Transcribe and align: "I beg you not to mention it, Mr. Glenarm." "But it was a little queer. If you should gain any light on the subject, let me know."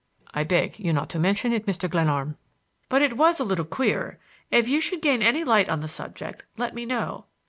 "I 0.33 0.43
beg 0.43 0.79
you 0.79 0.93
not 0.93 1.09
to 1.11 1.19
mention 1.19 1.53
it, 1.53 1.67
Mr. 1.67 1.87
Glenarm." 1.87 2.35
"But 2.89 3.03
it 3.03 3.17
was 3.17 3.39
a 3.39 3.43
little 3.43 3.65
queer. 3.65 4.19
If 4.49 4.67
you 4.67 4.81
should 4.81 5.03
gain 5.03 5.21
any 5.21 5.43
light 5.43 5.69
on 5.69 5.81
the 5.81 5.87
subject, 5.87 6.43
let 6.57 6.73
me 6.73 6.87
know." 6.87 7.25